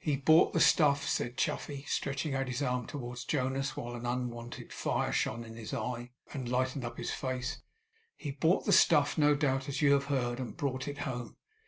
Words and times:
'He 0.00 0.16
bought 0.16 0.54
the 0.54 0.60
stuff,' 0.60 1.08
said 1.08 1.36
Chuffey, 1.36 1.84
stretching 1.86 2.34
out 2.34 2.48
his 2.48 2.62
arm 2.62 2.84
towards 2.88 3.24
Jonas 3.24 3.76
while 3.76 3.94
an 3.94 4.04
unwonted 4.04 4.72
fire 4.72 5.12
shone 5.12 5.44
in 5.44 5.54
his 5.54 5.72
eye, 5.72 6.10
and 6.32 6.48
lightened 6.48 6.84
up 6.84 6.98
his 6.98 7.12
face; 7.12 7.60
'he 8.16 8.32
bought 8.32 8.64
the 8.66 8.72
stuff, 8.72 9.16
no 9.16 9.36
doubt, 9.36 9.68
as 9.68 9.80
you 9.80 9.92
have 9.92 10.06
heard, 10.06 10.40
and 10.40 10.56
brought 10.56 10.88
it 10.88 10.98
home. 11.06 11.36